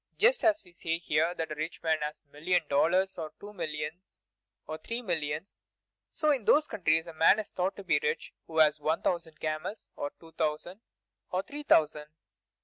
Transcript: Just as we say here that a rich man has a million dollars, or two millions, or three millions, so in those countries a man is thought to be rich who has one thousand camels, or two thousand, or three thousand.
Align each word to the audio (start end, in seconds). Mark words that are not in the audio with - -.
Just 0.17 0.43
as 0.43 0.63
we 0.63 0.71
say 0.71 0.97
here 0.97 1.35
that 1.35 1.51
a 1.51 1.53
rich 1.55 1.83
man 1.83 2.01
has 2.01 2.23
a 2.23 2.31
million 2.33 2.63
dollars, 2.67 3.19
or 3.19 3.33
two 3.39 3.53
millions, 3.53 4.19
or 4.65 4.79
three 4.79 5.03
millions, 5.03 5.59
so 6.09 6.31
in 6.31 6.45
those 6.45 6.65
countries 6.65 7.05
a 7.05 7.13
man 7.13 7.37
is 7.37 7.49
thought 7.49 7.75
to 7.75 7.83
be 7.83 7.99
rich 8.01 8.33
who 8.47 8.57
has 8.57 8.79
one 8.79 9.03
thousand 9.03 9.39
camels, 9.39 9.91
or 9.95 10.09
two 10.19 10.31
thousand, 10.31 10.81
or 11.29 11.43
three 11.43 11.61
thousand. 11.61 12.07